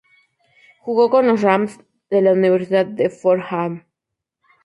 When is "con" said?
1.11-1.27